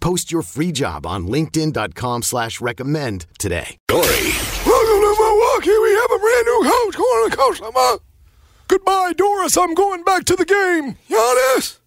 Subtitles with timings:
[0.00, 3.76] Post your free job on linkedin.com slash recommend today.
[3.88, 4.00] Dory.
[4.66, 5.78] Welcome to Milwaukee.
[5.78, 7.60] We have a brand new coach going on the coach.
[7.62, 8.00] I'm up.
[8.68, 9.56] Goodbye, Doris.
[9.56, 10.96] I'm going back to the game.
[11.08, 11.78] Giannis,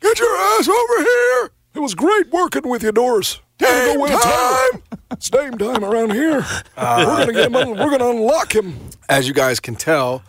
[0.00, 1.50] get your ass over here.
[1.74, 3.40] It was great working with you, Doris.
[3.58, 4.82] Time go time.
[5.12, 6.44] It's name time around here.
[6.76, 7.70] we're gonna get him.
[7.70, 8.76] We're gonna unlock him.
[9.08, 10.22] As you guys can tell,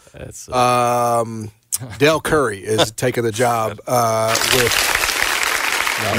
[0.52, 1.52] um,
[1.98, 5.03] Dell Curry is taking the job uh, with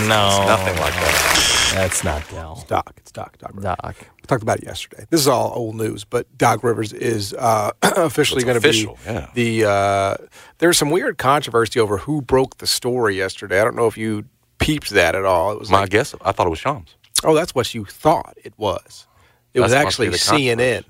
[0.08, 1.70] No, Nothing like that.
[1.74, 2.64] That's not Dell.
[2.68, 2.94] Doc.
[2.98, 3.36] It's Doc.
[3.38, 3.50] Doc.
[3.50, 3.64] Rivers.
[3.64, 3.96] Doc.
[3.98, 5.06] We talked about it yesterday.
[5.10, 9.28] This is all old news, but Doc Rivers is uh, officially going to be yeah.
[9.34, 9.64] the.
[9.64, 10.16] Uh,
[10.58, 13.60] there's some weird controversy over who broke the story yesterday.
[13.60, 14.24] I don't know if you
[14.58, 15.52] peeped that at all.
[15.52, 16.94] It was My like, guess, I thought it was Shams.
[17.24, 19.06] oh, that's what you thought it was.
[19.52, 20.84] It was That must be actually CNN.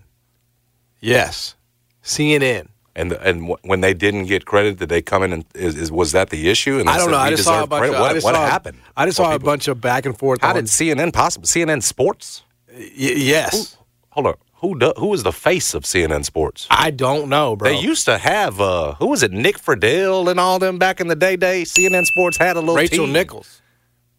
[1.00, 1.54] Yes,
[2.02, 2.68] CNN.
[2.96, 5.74] And the, and wh- when they didn't get credit, did they come in and is,
[5.76, 6.78] is was that the issue?
[6.78, 7.18] And I don't said know.
[7.18, 7.80] I just saw a bunch.
[7.80, 7.94] credit?
[7.96, 8.78] Of, what I what saw, happened?
[8.96, 10.40] I just What saw a bunch of back and forth.
[10.42, 11.46] How on, did CNN possible?
[11.46, 12.44] CNN Sports?
[12.72, 13.76] y- yes.
[14.10, 14.34] Hold on.
[14.60, 16.66] Who do, who is the face of CNN Sports?
[16.70, 17.68] I don't know, bro.
[17.68, 19.32] They used to have uh, who was it?
[19.32, 21.34] Nick Friedell and all them back in the day.
[21.36, 23.12] Day CNN Sports had a little Rachel team.
[23.12, 23.60] Nichols,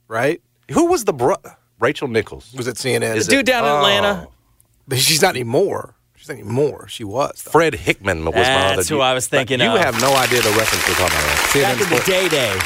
[0.10, 0.42] right?
[0.72, 1.38] Who was the bro?
[1.80, 2.54] Rachel Nichols.
[2.56, 3.16] Was it CNN?
[3.16, 4.28] Is Dude it- down in Atlanta.
[4.88, 5.95] But she's not anymore.
[6.26, 6.88] She's not anymore.
[6.88, 7.44] She was.
[7.44, 7.52] though.
[7.52, 8.76] Fred Hickman was my other.
[8.78, 9.80] That's who I was thinking You of.
[9.80, 11.38] have no idea the reference we're talking about.
[11.50, 12.60] CNN Back in the day day.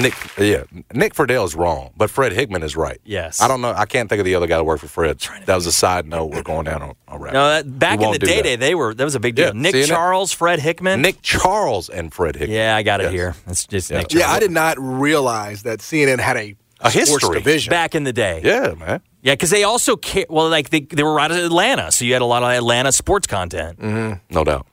[0.00, 0.62] Nick, yeah,
[0.94, 2.98] Nick Friedell is wrong, but Fred Hickman is right.
[3.04, 3.42] Yes.
[3.42, 3.72] I don't know.
[3.76, 5.18] I can't think of the other guy that worked for Fred.
[5.44, 6.26] That was a side note.
[6.32, 7.34] We're going down on a rabbit.
[7.34, 8.42] No, that, back in the day that.
[8.42, 9.46] day, they were that was a big deal.
[9.48, 11.02] Yeah, Nick CNN Charles, Fred Hickman.
[11.02, 12.56] Nick Charles and Fred Hickman.
[12.56, 13.12] Yeah, I got it Yes.
[13.12, 13.34] here.
[13.48, 13.98] It's just Yeah.
[13.98, 14.24] Nick Charles.
[14.26, 17.34] Yeah, I did not realize that CNN had a, A history.
[17.34, 17.70] division.
[17.70, 18.40] Back in the day.
[18.42, 19.00] Yeah, man.
[19.22, 22.12] Yeah, because they also ca- well, like they, they were out of Atlanta, so you
[22.12, 23.80] had a lot of Atlanta sports content.
[23.80, 24.66] No doubt.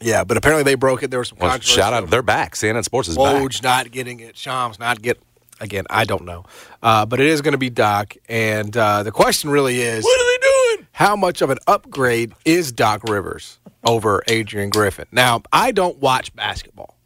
[0.00, 1.10] Yeah, but apparently they broke it.
[1.10, 1.80] There was some Well, controversy.
[1.80, 2.10] shout out.
[2.10, 2.54] They're back.
[2.56, 3.62] CNN Sports is back.
[3.62, 4.36] Not getting it.
[4.36, 5.20] Shams not get.
[5.60, 6.44] Again, I don't know,
[6.82, 8.14] uh, but it is going to be Doc.
[8.28, 10.88] And uh, the question really is, what are they doing?
[10.90, 15.06] How much of an upgrade is Doc Rivers over Adrian Griffin?
[15.12, 16.96] Now, I don't watch basketball.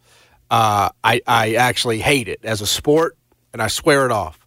[0.50, 3.18] Uh, I I actually hate it as a sport,
[3.52, 4.45] and I swear it off.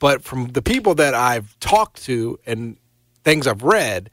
[0.00, 2.76] But from the people that I've talked to and
[3.22, 4.10] things I've read,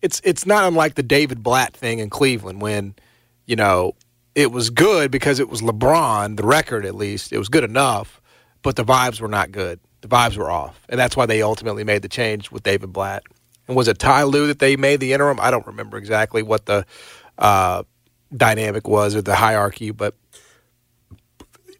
[0.00, 2.94] it's it's not unlike the David Blatt thing in Cleveland when,
[3.44, 3.92] you know,
[4.34, 8.22] it was good because it was LeBron, the record at least, it was good enough,
[8.62, 9.80] but the vibes were not good.
[10.00, 10.80] The vibes were off.
[10.88, 13.22] And that's why they ultimately made the change with David Blatt.
[13.66, 15.38] And was it Ty Lue that they made the interim?
[15.40, 16.84] I don't remember exactly what the
[17.38, 17.82] uh,
[18.36, 20.14] dynamic was or the hierarchy, but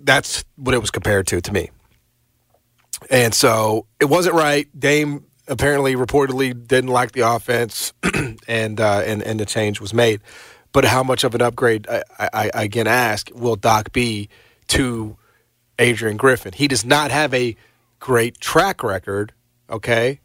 [0.00, 1.70] that's what it was compared to to me.
[3.10, 4.68] And so it wasn't right.
[4.78, 7.92] Dame apparently reportedly didn't like the offense,
[8.48, 10.20] and uh, and and the change was made.
[10.72, 11.86] But how much of an upgrade?
[11.88, 14.28] I, I, I again ask: Will Doc be
[14.68, 15.16] to
[15.78, 16.52] Adrian Griffin?
[16.52, 17.56] He does not have a
[18.00, 19.32] great track record.
[19.70, 20.20] Okay,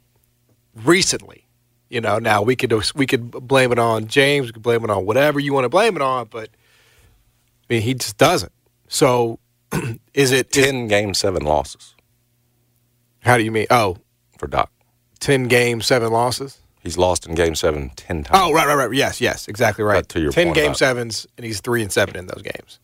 [0.75, 1.47] recently,
[1.89, 2.19] you know.
[2.19, 4.47] Now we could we could blame it on James.
[4.47, 7.81] We could blame it on whatever you want to blame it on, but I mean
[7.81, 8.51] he just doesn't.
[8.87, 9.39] So
[10.13, 11.95] is it Ten game seven losses
[13.21, 13.67] how do you mean?
[13.69, 13.97] Oh,
[14.37, 14.71] for Doc.
[15.19, 16.57] 10 games, seven losses.
[16.81, 18.39] He's lost in game seven ten times.
[18.41, 18.93] Oh, right, right, right.
[18.93, 19.95] Yes, yes, exactly right.
[19.95, 22.41] But to your 10 point game about- sevens, and he's three and seven in those
[22.41, 22.79] games.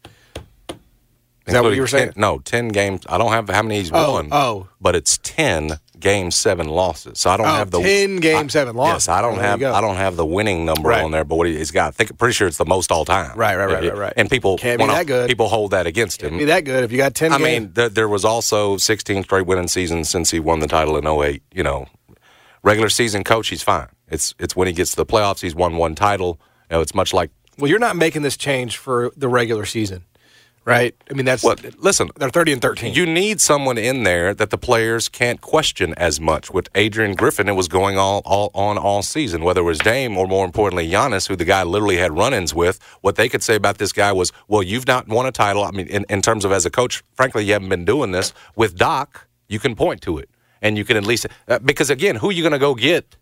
[1.47, 2.11] Is that what Including you were saying?
[2.13, 3.03] 10 no, ten games.
[3.07, 4.29] I don't have how many he's Oh, won.
[4.31, 4.67] oh.
[4.81, 7.19] but it's ten game seven losses.
[7.19, 9.07] So I don't Oh, have the 10 game seven losses.
[9.07, 9.63] Yes, I don't There have.
[9.63, 11.03] I don't have the winning number Right.
[11.03, 11.23] on there.
[11.23, 13.35] But what he, he's got, I think pretty sure it's the most all time.
[13.35, 14.13] Right, right, right, right, right.
[14.15, 15.27] And people Can't be wanna- that good.
[15.27, 16.37] People hold that against him.
[16.37, 17.43] Be that good if you got 10 I games.
[17.65, 21.07] mean, th- there was also 16 straight winning seasons since he won the title in
[21.07, 21.41] 08.
[21.53, 21.87] You know,
[22.63, 23.87] regular season coach, he's fine.
[24.07, 26.39] It's it's when he gets to the playoffs, he's won one title.
[26.69, 30.03] You know, it's much like well, you're not making this change for the regular season,
[30.65, 30.95] right?
[31.09, 32.94] I mean, that's Well, listen, they're thirty and thirteen.
[32.94, 36.51] You need someone in there that the players can't question as much.
[36.51, 40.17] With Adrian Griffin, it was going all, all on all season, whether it was Dame
[40.17, 42.79] or more importantly Giannis, who the guy literally had run-ins with.
[43.01, 45.63] What they could say about this guy was, "Well, you've not won a title.
[45.63, 48.33] I mean, in, in terms of as a coach, frankly, you haven't been doing this."
[48.56, 50.29] With Doc, you can point to it,
[50.62, 53.17] and you can at least uh, because again, who are you going to go get?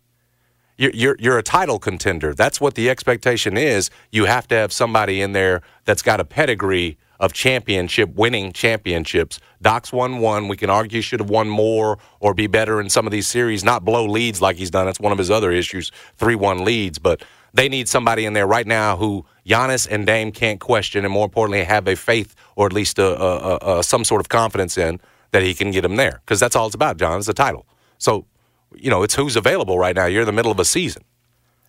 [0.76, 2.34] You're, you're you're a title contender.
[2.34, 3.90] That's what the expectation is.
[4.10, 9.40] You have to have somebody in there that's got a pedigree of championship winning championships.
[9.62, 10.48] Doc's won one.
[10.48, 13.64] We can argue should have won more or be better in some of these series,
[13.64, 14.86] not blow leads like he's done.
[14.86, 16.98] That's one of his other issues, three one leads.
[16.98, 17.22] But
[17.52, 21.24] they need somebody in there right now who Giannis and Dame can't question, and more
[21.24, 25.00] importantly, have a faith or at least a, a, a, some sort of confidence in
[25.30, 26.20] that he can get them there.
[26.24, 27.18] Because that's all it's about, John.
[27.18, 27.66] It's the title.
[27.98, 28.26] So
[28.76, 30.06] you know, it's who's available right now.
[30.06, 31.04] You're in the middle of a season.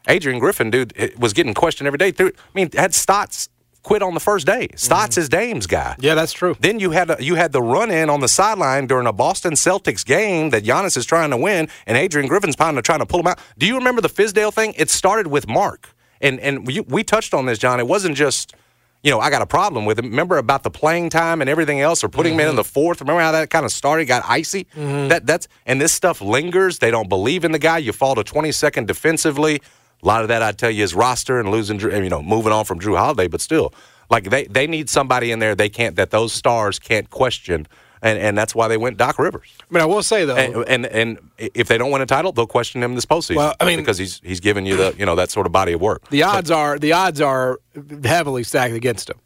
[0.07, 2.11] Adrian Griffin, dude, was getting questioned every day.
[2.11, 3.49] Through, I mean, had Stotts
[3.85, 4.67] quit on the first day.
[4.67, 4.77] Mm-hmm.
[4.77, 5.95] Stotts is Dame's guy.
[5.99, 6.55] yeah, that's true.
[6.59, 9.53] Then you had a, you had the run in on the sideline during a Boston
[9.53, 13.19] Celtics game that Giannis is trying to win, and Adrian Griffin's to trying to pull
[13.21, 13.39] him out.
[13.57, 14.73] Do you remember the Fizdale thing?
[14.75, 17.79] It started with Marc, and and we, we touched on this, John.
[17.79, 18.55] It wasn't just
[19.03, 20.09] you know I got a problem with him.
[20.09, 23.01] Remember about the playing time and everything else, or putting him in in the fourth.
[23.01, 24.05] Remember how that kind of started?
[24.05, 24.63] Got icy.
[24.75, 25.09] Mm-hmm.
[25.09, 26.79] That that's and this stuff lingers.
[26.79, 27.77] They don't believe in the guy.
[27.77, 29.61] You fall to twenty second defensively.
[30.03, 32.65] A lot of that, I'd tell you, is roster and losing, you know, moving on
[32.65, 33.27] from Jrue Holiday.
[33.27, 33.73] But still,
[34.09, 37.67] like they, they need somebody in there they can't that those stars can't question,
[38.01, 39.49] and and that's why they went Doc Rivers.
[39.61, 42.31] I mean, I will say though, And and, and if they don't win a title,
[42.31, 43.37] they'll question him this postseason.
[43.37, 45.73] Well, I mean- because he's he's giving you the you know that sort of body
[45.73, 46.07] of work.
[46.09, 47.59] the odds are the odds are
[48.03, 49.17] heavily stacked against him.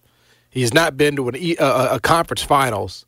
[0.49, 1.55] He's not been to an a,
[1.95, 3.05] a conference finals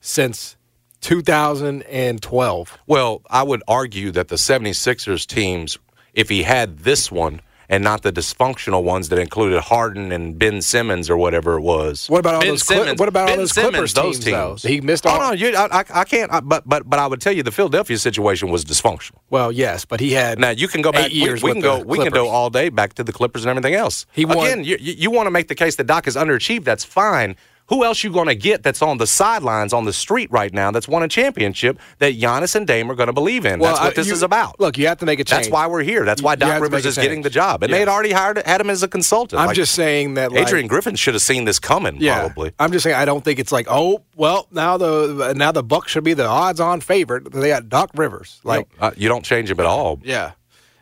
[0.00, 0.56] since
[1.00, 2.78] 2012.
[2.86, 5.78] Well, I would argue that the 76ers teams,
[6.14, 10.60] if he had this one and not the dysfunctional ones that included Harden and Ben
[10.60, 12.06] Simmons or whatever it was.
[12.08, 12.62] What about all Ben those?
[12.66, 14.24] Simmons, what about all those Simmons, Clippers those teams?
[14.36, 14.48] though?
[14.56, 14.62] teams.
[14.64, 15.18] He missed Oh all.
[15.20, 16.30] no, you, I, I- can't.
[16.30, 19.20] I, but but but I would tell you the Philadelphia situation was dysfunctional.
[19.30, 21.10] Well, yes, but he had Now you can go back.
[21.12, 21.80] we- years we, with can go.
[21.82, 24.04] We can go all day back to the Clippers and everything else.
[24.12, 24.64] He won- again.
[24.64, 26.64] You, you, you want to make the case that Doc is underachieved.
[26.64, 27.36] That's fine.
[27.72, 30.70] Who else you going to get that's on the sidelines on the street right now
[30.70, 33.60] that's won a championship that Giannis and Dame are going to believe in?
[33.60, 34.60] that's I- what this you- is about.
[34.60, 35.44] Look, you have to make a change.
[35.44, 36.04] that's why we're here.
[36.04, 38.60] That's why You Doc Rivers is getting the job, and they had already hired had
[38.60, 39.40] him as a consultant.
[39.40, 41.96] I'm Like, just saying that like, Adrian Griffin should have seen this coming.
[41.98, 42.52] Yeah, Probably.
[42.58, 45.92] I'm just saying I don't think it's like oh well now the now the Bucks
[45.92, 47.32] should be the odds-on favorite.
[47.32, 48.40] They got Doc Rivers.
[48.44, 49.98] Like Uh, you don't change him at all.
[50.04, 50.32] yeah.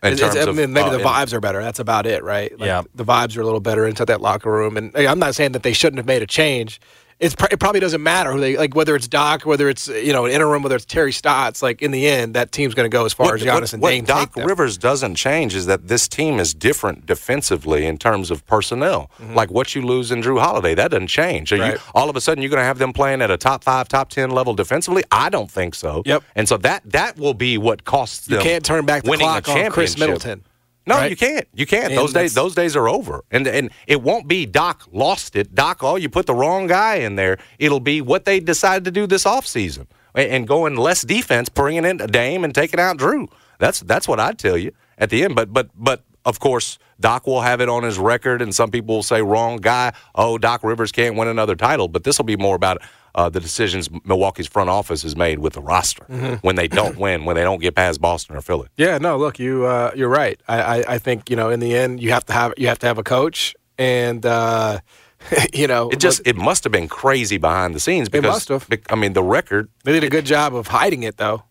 [0.02, 1.62] In It's- it's- terms I of, maybe uh, the vibes are better.
[1.62, 2.50] That's about it, right?
[2.58, 2.82] Like, Yeah.
[2.94, 4.76] the vibes are a little better inside that locker room.
[4.78, 6.80] And hey, I'm not saying that they shouldn't have made a change.
[7.20, 10.12] It's pr- it probably doesn't matter who they like whether it's Doc, whether it's you
[10.12, 11.60] know an interim, whether it's Terry Stotts.
[11.62, 13.90] Like in the end, that team's going to go as far as Giannis and what
[13.90, 14.46] Dame Doc take them.
[14.48, 19.10] Rivers doesn't change is that this team is different defensively in terms of personnel.
[19.34, 21.52] Like what you lose in Jrue Holiday, that doesn't change.
[21.52, 21.90] Are you Mm-hmm.
[21.94, 24.08] All of a sudden you're going to have them playing at a top five, top
[24.08, 25.04] ten level defensively?
[25.12, 26.02] I don't think so.
[26.06, 26.24] Yep.
[26.34, 28.44] And so that that will be what costs You them.
[28.44, 29.98] can't turn back the clock on Khris.
[29.98, 30.42] Middleton.
[30.86, 31.10] No, right?
[31.10, 31.46] you can't.
[31.54, 31.88] You can't.
[31.88, 33.22] And those days, those days are over.
[33.30, 35.54] And and it won't be Doc lost it.
[35.54, 37.38] Doc, oh, you put the wrong guy in there.
[37.58, 39.86] It'll be what they decided to do this offseason.
[40.14, 43.28] and, and going less defense, bringing in Dame and taking out Jrue.
[43.58, 45.34] That's that's what I'd tell you at the end.
[45.34, 48.96] But but but of course, Doc will have it on his record, and some people
[48.96, 49.92] will say wrong guy.
[50.14, 51.88] Oh, Doc Rivers can't win another title.
[51.88, 52.82] But this will be more about.
[53.14, 56.04] Uh, the decisions Milwaukee's front office has made with the roster
[56.42, 58.68] when they don't win, when they don't get past Boston or Philly.
[58.76, 60.40] Yeah, no, look, you uh, you're right.
[60.48, 62.78] I, I, I think you know in the end you have to have you have
[62.80, 64.80] to have a coach, and uh,
[65.52, 68.48] you know It just look, it must have been crazy behind the scenes because must
[68.48, 68.68] have.
[68.88, 69.68] I mean the record.
[69.84, 71.44] they did a good job of hiding it, though.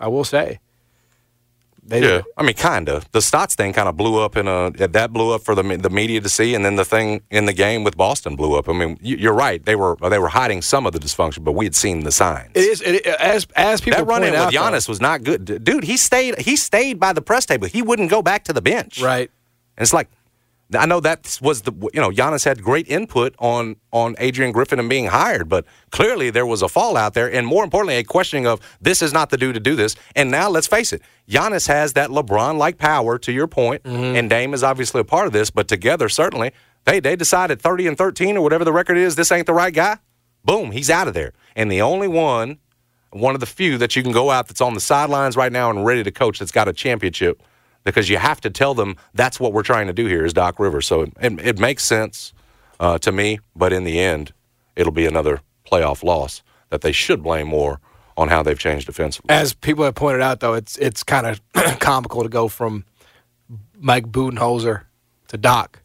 [0.00, 0.58] I will say.
[1.86, 2.22] They Yeah.
[2.36, 3.10] I mean kind of.
[3.12, 5.90] The Stotts thing kind of blew up in a that blew up for the the
[5.90, 8.68] media to see, and then the thing in the game with Boston blew up.
[8.68, 9.64] I mean you- you're right.
[9.64, 12.50] They were they were hiding some of the dysfunction, but we had seen the signs.
[12.54, 15.22] It is it, as as people that run in with out, though- Giannis was not
[15.24, 15.84] good, dude.
[15.84, 17.66] He stayed he stayed by the press table.
[17.68, 19.00] He wouldn't go back to the bench.
[19.02, 19.30] right?
[19.76, 20.08] And it's like,
[20.72, 24.78] I know that was the you know Giannis had great input on on Adrian Griffin
[24.78, 28.46] and being hired, but clearly there was a fallout there, and more importantly, a questioning
[28.46, 29.94] of this is not the dude to do this.
[30.16, 33.18] And now let's face it, Giannis has that LeBron like power.
[33.18, 34.16] To your point, mm-hmm.
[34.16, 36.52] and Dame is obviously a part of this, but together certainly
[36.84, 39.16] they they decided thirty and thirteen or whatever the record is.
[39.16, 39.98] This ain't the right guy.
[40.44, 42.58] Boom, he's out of there, and the only one.
[43.10, 45.70] One of the few that you can go out that's on the sidelines right now
[45.70, 47.40] and ready to coach that's got a championship
[47.84, 50.58] because you have to tell them that's what we're trying to do here is Doc
[50.58, 50.86] Rivers.
[50.86, 52.32] So it, it, it makes sense
[52.80, 54.32] uh, to me, but in the end,
[54.76, 57.80] it'll be another playoff loss that they should blame more
[58.16, 59.28] on how they've changed defensively.
[59.30, 61.40] As people have pointed out, though, it's it's kind of
[61.80, 62.84] comical to go from
[63.78, 64.82] Mike Budenholzer
[65.28, 65.80] to Doc.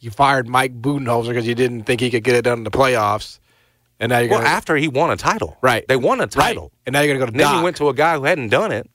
[0.00, 2.70] You fired Mike Budenholzer because you didn't think he could get it done in the
[2.70, 3.38] playoffs,
[4.00, 5.86] And now you're Well, going after he won a title, Right.
[5.86, 6.30] They won a right.
[6.30, 6.72] title.
[6.86, 7.56] And now you're going to go to And then Doc.
[7.58, 8.90] he went to a guy who hadn't done it.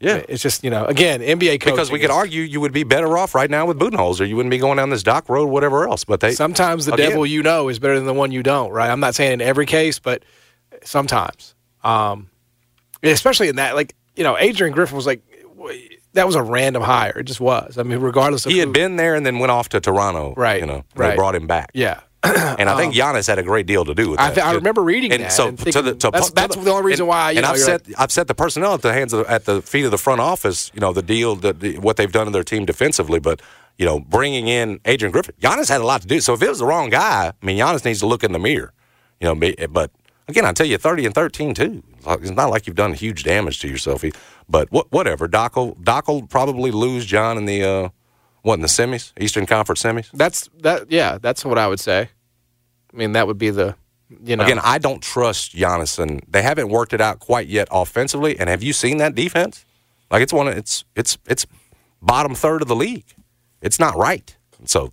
[0.00, 0.22] Yeah.
[0.28, 2.84] It's just you know again NBA coaching Because we could is- argue you would be
[2.84, 4.28] better off right now with Budenholzer.
[4.28, 6.04] You wouldn't be going down this Doc road, whatever else.
[6.04, 8.70] But they Sometimes the again, devil you know is better than the one you don't,
[8.70, 8.90] right?
[8.90, 10.24] I'm not saying in every case, but
[10.84, 11.54] sometimes.
[11.84, 12.30] Um,
[13.02, 15.22] especially in that, like, you know, Adrian Griffin was like,
[16.14, 17.18] that was a random hire.
[17.20, 17.78] It just was.
[17.78, 20.34] I mean, regardless of he had who- been there and then went off to Toronto.
[20.36, 21.10] Right, You know, right.
[21.10, 21.70] they brought him back.
[21.74, 22.00] Yeah.
[22.58, 24.34] And I think Giannis had a great deal to do with I that.
[24.34, 26.82] th- I remember reading and that So and to the, to that's- that's the only
[26.84, 29.12] reason and- why, And know, I've set like- I've set the personnel at the hands
[29.12, 30.70] of at the feet of the front office.
[30.74, 33.40] You know the deal that the, what they've done to their team defensively, but.
[33.80, 36.18] You know, bringing in Adrian Griffin, Giannis had a lot to do.
[36.20, 38.38] So if it was the wrong guy, I mean, Giannis needs to look in the
[38.40, 38.72] mirror.
[39.20, 39.92] You know, but
[40.26, 41.84] again, I tell you, thirty and thirteen too.
[42.04, 44.02] It's not like you've done huge damage to yourself.
[44.48, 47.88] But whatever, Doc will, Doc will probably lose John in the uh,
[48.42, 50.10] what in the semis, Eastern Conference semis.
[50.12, 50.90] That's that.
[50.90, 52.10] Yeah, that's what I would say.
[52.92, 53.74] I mean, that would be the,
[54.24, 57.68] you know, Again, I don't trust Giannis, and they haven't worked it out quite yet
[57.70, 58.38] offensively.
[58.38, 59.64] And have you seen that defense?
[60.10, 61.46] Like it's one, of, it's it's it's
[62.00, 63.04] bottom third of the league.
[63.60, 64.34] It's not right.
[64.64, 64.92] So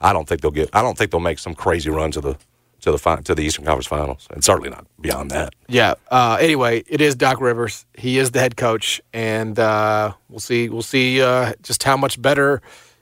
[0.00, 0.70] I don't think they'll get.
[0.72, 2.36] I don't think they'll make some crazy run to the
[2.80, 5.54] to the fi- to the Eastern Conference Finals, and certainly not beyond that.
[5.68, 5.94] Yeah.
[6.10, 7.86] Uh, anyway, it is Doc Rivers.
[7.94, 10.68] He is the head coach, and uh, we'll see.
[10.68, 12.62] We'll see uh, just how much better